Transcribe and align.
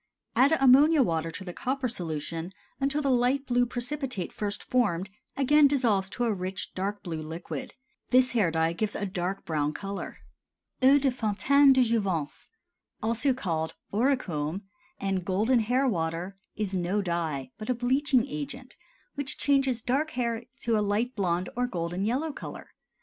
Add 0.35 0.53
ammonia 0.59 1.03
water 1.03 1.29
to 1.29 1.43
the 1.43 1.53
copper 1.53 1.87
solution 1.87 2.53
until 2.79 3.03
the 3.03 3.11
light 3.11 3.45
blue 3.45 3.67
precipitate 3.67 4.33
first 4.33 4.63
formed 4.63 5.11
again 5.37 5.67
dissolves 5.67 6.09
to 6.09 6.23
a 6.23 6.33
rich, 6.33 6.73
dark 6.73 7.03
blue 7.03 7.21
liquid. 7.21 7.75
This 8.09 8.31
hair 8.31 8.49
dye 8.49 8.73
gives 8.73 8.95
a 8.95 9.05
dark 9.05 9.45
brown 9.45 9.73
color. 9.75 10.17
EAU 10.81 10.97
DE 10.97 11.11
FONTAINE 11.11 11.73
DE 11.73 11.83
JOUVENCE, 11.83 12.49
also 13.03 13.31
called 13.35 13.75
Auricome 13.93 14.63
and 14.99 15.23
Golden 15.23 15.59
Hair 15.59 15.87
Water, 15.89 16.35
is 16.55 16.73
no 16.73 17.03
dye, 17.03 17.51
but 17.59 17.69
a 17.69 17.75
bleaching 17.75 18.25
agent 18.25 18.75
which 19.13 19.37
changes 19.37 19.83
dark 19.83 20.09
hair 20.17 20.45
to 20.61 20.75
a 20.75 20.81
light 20.81 21.15
blond 21.15 21.47
or 21.55 21.67
golden 21.67 22.05
yellow 22.05 22.33
color. 22.33 22.71